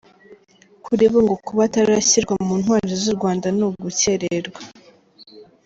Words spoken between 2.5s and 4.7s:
Ntwari z’u Rwanda ni ugucyererwa.